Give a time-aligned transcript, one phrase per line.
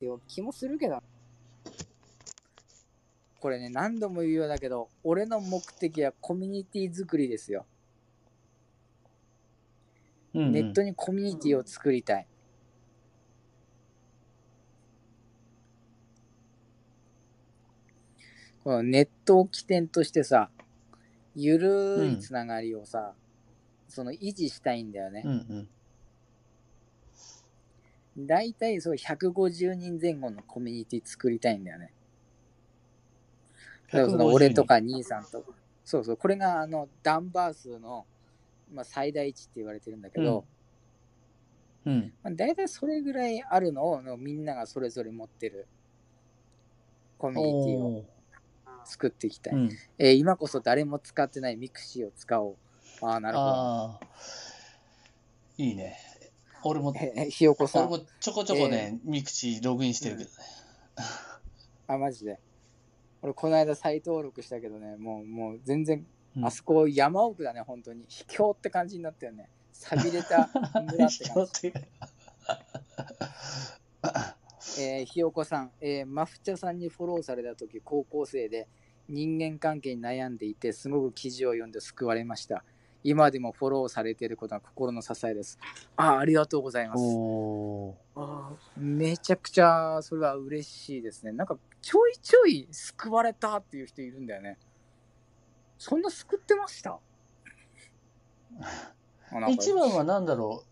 [0.00, 1.02] よ気もするけど。
[3.40, 7.64] これね、何度も言うようだけど、俺の目的はコミュニティ作りですよ。
[10.34, 12.26] うんうんネットにコミュニティを作りたい。
[18.62, 20.50] このネットを起点としてさ、
[21.34, 23.14] ゆるいつながりをさ、
[23.88, 25.28] その維持したいんだよねう。
[25.28, 25.68] んうん。
[28.26, 31.92] だいたいそう150人前後のコミュニティ作りたいんだよね。
[33.92, 35.52] だからその俺とか兄さんとか。
[35.84, 38.06] そうそう、これがあのダンバー数の、
[38.72, 40.44] まあ、最大値って言われてるんだけど、
[41.84, 42.12] うん。
[42.22, 45.66] まあ、大体それぐらいあるのをみんながそれぞれ持ってる
[47.18, 48.04] コミュニティを
[48.84, 49.54] 作っていきたい。
[49.54, 49.70] うん。
[49.98, 52.56] えー今こそ誰も使ってない mixi を使おう。
[53.02, 54.00] ああ、なるほど。
[55.58, 55.96] いいね。
[56.64, 57.88] 俺も、えーひよこさん。
[57.88, 60.36] 俺もちょこちょこね、ミクチーログインしてるけどね。
[61.86, 62.38] あ、マジで。
[63.22, 68.04] 俺、この間再登録したけどね、もう、もう全然、うんあそこ山奥だね、本当に。
[68.08, 69.48] 秘境って感じになったよね。
[69.72, 70.48] 寂れた
[70.92, 71.72] 村って感じ。
[74.78, 78.68] えーひよこさん、えーマフチャさんにフォローされた時高校生で
[79.08, 82.64] 人間関係に悩んでいてすごく記事を読んで救われました
[83.02, 85.58] 今でもフォローされていることが心の支えです。
[85.96, 87.00] あーありがとうございます。
[87.00, 91.32] あーめちゃくちゃそれは嬉しいですね。
[91.32, 94.58] なんかちょいちょい救われたっていう人いるんだよね。
[95.78, 96.98] そんな救ってました？
[99.48, 100.64] 一番は何だろ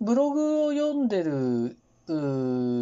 [0.00, 0.04] う。
[0.04, 1.76] ブログを読んでる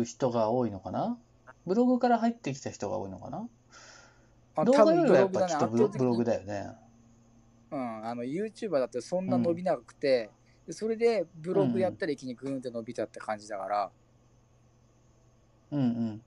[0.04, 1.18] 人が多いのかな？
[1.64, 3.48] ブログから入ってきた人が多いのかな？
[4.56, 6.68] あ動画よりはやっぱきっとブログだよね。
[7.72, 10.30] うん、あの YouTuber だってそんな伸びなくて、
[10.66, 13.90] でそれでブログやったら一気にグーンって伸びたって感じだから、
[15.70, 16.22] うんうん。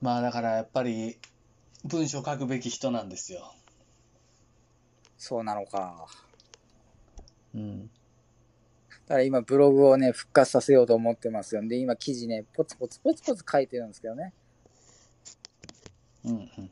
[0.00, 1.18] まあだからやっぱり
[1.84, 3.52] 文章書くべき人なんですよ。
[5.18, 6.06] そうなのか。
[7.52, 7.86] うん。
[7.86, 7.88] だ
[9.08, 11.66] から今ブログをね、復活させようと思ってますよ。
[11.66, 14.32] で、今記事ね、ポツポツポツポツ書いてるんですけどね。
[16.24, 16.70] うんうん。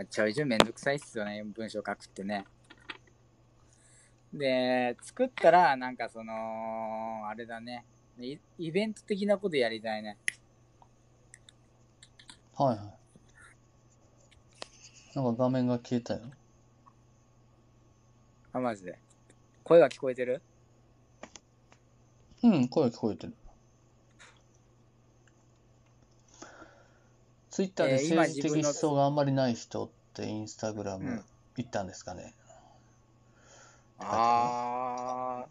[0.00, 2.46] まあちょいちょいめんどくさいっすよね、文章書くってね。
[4.32, 7.84] で、作ったら、なんかその、あれだね。
[8.18, 10.16] イイベント的なことやりたいね。
[12.54, 12.86] はいはい。
[15.16, 16.20] なんか画面が消えたよ。
[18.54, 18.98] あ、マジで。
[19.64, 20.40] 声は聞こえてる？
[22.42, 23.34] うん、声聞こえてる。
[27.60, 31.24] ツイッターで政治的思想があんまりない人ってインスタグラうんム
[31.58, 32.34] 行ったんですかね。
[33.98, 35.44] あ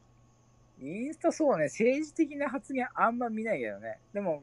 [0.81, 3.99] ー、インスタそうね、政治的な発言あんま見ないけどね。
[4.11, 4.41] でも、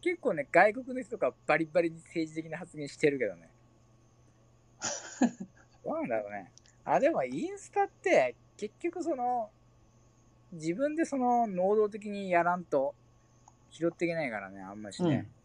[0.00, 3.50] 結構ね、外国の人とかバリバリに政治的な発言してるけどね。
[5.84, 6.52] どうなんだろうね。
[6.84, 9.50] あ、でもインスタって、結局その、
[10.52, 12.94] 自分でその、能動的にやらんと、
[13.70, 15.26] 拾っていけないからね、あんましね。
[15.32, 15.37] うん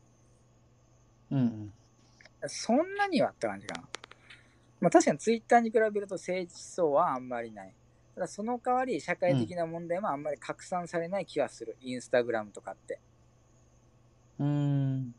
[1.31, 1.73] うん。
[2.47, 3.87] そんなにはって感じかな。
[4.81, 7.73] まあ確かにツイッターに比べると政治思想はあんまりない。
[8.15, 11.77] ただその代わり社会的な問題もあんまり拡散されない気がする。
[11.81, 12.99] インスタグラムとかって。
[14.39, 15.15] うーん。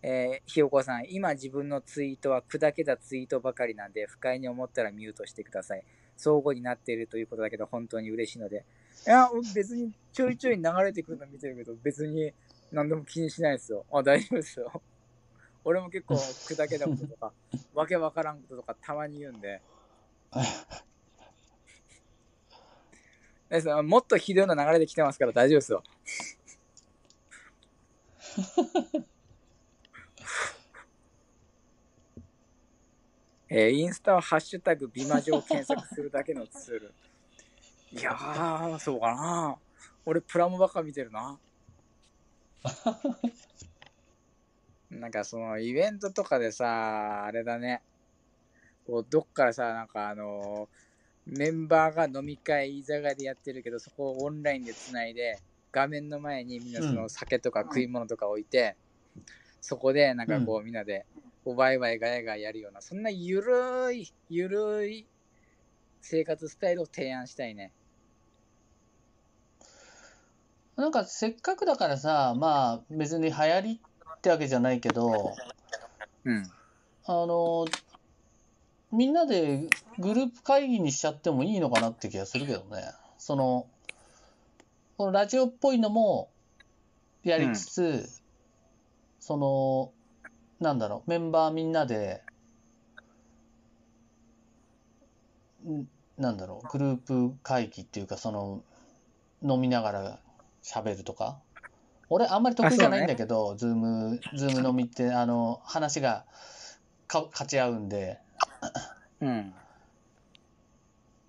[0.00, 5.84] えーひよこさん、今自分のツイートは砕けたツイートばかりなんで、不快に思ったらミュートしてください。
[6.16, 8.64] 相互になっているということだけど、本当に嬉しいので。
[9.06, 12.32] いや、別にちょいちょい流れてくるの見てるけど、別に
[12.72, 13.84] 何でも気にしないですよ。
[13.92, 14.82] あ、大丈夫ですよ。
[15.68, 16.14] 俺も結構
[16.48, 17.30] 砕けたこととか、
[17.74, 19.60] わけわからんこととかたまに言うんで。
[23.50, 25.82] ですもっとひどいの流れてきてますから大丈夫ですよ。
[33.50, 36.94] えーインスタはハッシュタグ美魔女を検索するだけのツール。
[37.92, 39.58] いやー、そうかな。
[40.06, 41.38] 俺プラモばっか見てるな。
[44.90, 47.82] なんかそのイベントとかでさ、あれだね。
[48.86, 50.68] こうどっからさ、なんかあの
[51.26, 55.38] メンバーが飲み会居酒屋でやってるけど、そこをオンラインでつないで、
[55.72, 58.76] 画面の前にみんなその酒とか食い物とか置いて、
[59.60, 61.04] そこでなんかこうみんなで、
[61.44, 65.06] こうワイワイガヤガヤやるような、そんなゆるい、ゆるい
[66.00, 67.72] 生活スタイルを提案したいね。
[70.76, 73.80] なんかせっかくだからさ、まあ別に流行り
[74.18, 75.34] ってわけじゃないけど、
[76.24, 76.50] うん。
[77.06, 77.66] あの、
[78.90, 79.68] みんなで
[79.98, 82.82] グループ会議にしちゃってもいいのかなって気がするけどね。
[83.16, 83.66] その、
[84.96, 86.30] このラジオっぽいのも、
[87.22, 88.22] やりつつ、
[89.20, 89.92] その、
[90.60, 92.22] なんだろう、メンバーみんなで、
[95.64, 95.86] ん
[96.16, 98.62] なんだろう、グループ会議っていうか、その、
[99.42, 100.18] 飲みながら
[100.64, 101.38] 喋るとか。
[102.10, 106.24] 俺、あんまり得意じゃないんだけど、 Zoom、Zoom 飲みって、あの、話が
[107.06, 108.18] か勝ち合うんで。
[109.20, 109.54] うん。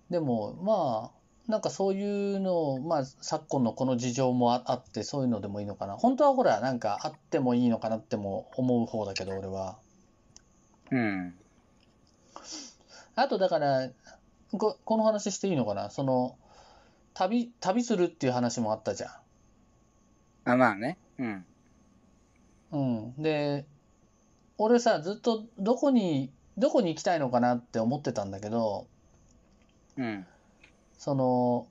[0.08, 5.96] でも、まあ、なんかそういうのを、まあ、昨今のこの事情もああって、そういうのでもいいのかな。
[5.96, 9.78] 本当はほら、なんかあってもいいのかなっても思う方だけど、俺は。
[10.90, 11.34] うん。
[13.16, 13.90] あと、だから、
[14.52, 15.90] こ、この話していいのかな？
[15.90, 16.36] その、
[17.14, 19.20] 旅、旅するっていう話もあったじゃ
[20.44, 20.98] あ、まあね。
[21.18, 21.28] うん。
[21.28, 21.44] ん。
[22.72, 22.78] う
[23.18, 23.22] ん。
[23.22, 23.66] で、
[24.58, 28.86] 俺さ、ずっとどこに、どこに行きたいのかなって思ってたんだけど、
[29.96, 30.26] うん。
[30.98, 31.66] その、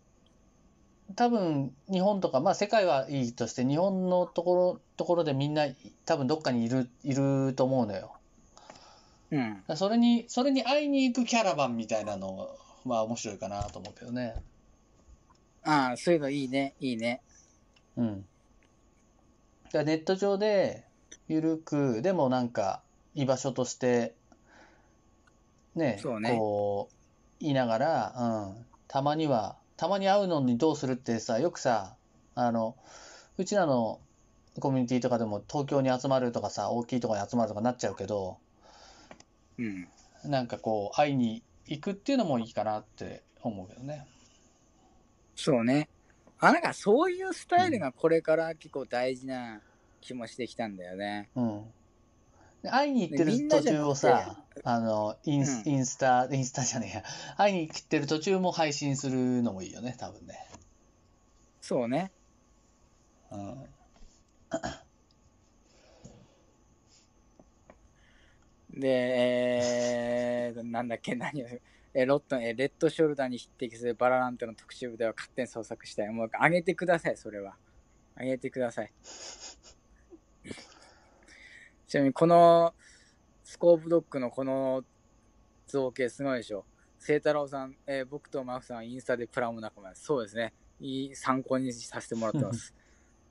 [1.15, 5.67] 多分日本とか、まあ世界はいいとして、日本のところ、ところでみんな
[6.05, 8.13] 多分どっかにいる、いると思うのよ。
[9.31, 9.63] うん。
[9.75, 12.49] それに、それに会いに行くキャラバンみたいなの
[12.85, 14.35] は面白いかなと思うけどね。
[15.63, 16.75] ああ、そういうのいいね。
[16.79, 17.21] いいね。
[17.95, 18.25] うん。
[19.73, 20.83] ネット上で、
[21.27, 22.81] ゆるく、でもなんか、
[23.13, 24.15] 居場所として、
[25.75, 26.95] ね、そうねこう、
[27.39, 31.95] 言いながら、うん、たまには、たまに会うのにどうするってさ、よくさ、
[32.35, 32.75] あの、
[33.37, 33.99] うちらの
[34.59, 38.37] コミュニティとかでも東京に集まるとかさ、大きいところに集まるとかなっちゃうけど、
[39.57, 39.87] うん。
[40.25, 44.07] なんかこう、会いに行くっていうのもいいかなって思うけどね。
[45.35, 45.87] そうね。
[46.39, 49.61] あ、なんかそういうスタイルがこれから結構大事な
[50.01, 51.29] 気もしてきたんだよね。
[51.35, 51.63] うん。
[52.63, 57.03] で会いに行ってる途中をさ、あの、インス、うんインスタ、インスタじゃねえや。
[57.37, 60.47] 会いに行ってる途中も配信するのもいいよね、多分ね。
[61.61, 62.11] そうね。
[63.31, 63.65] うん。
[68.79, 69.48] で、えー、
[70.71, 71.47] なんだっけ、 何を、
[71.93, 76.09] えロット、えレッドショルダーに匹敵するバララントの特集部では勝手に創作したい。
[76.09, 77.57] もう上げてください、それは。
[78.17, 78.93] 上げてください。
[81.87, 82.75] ちなみに、この
[83.43, 84.83] スコープドッグのこの
[85.67, 86.65] 造形すごいでしょ。
[86.99, 90.03] 聖太郎さん、え僕とマフさんはインスタでプラモ仲間です。
[90.03, 90.53] そうですね。
[90.79, 92.75] いい参考にさせてもらってます。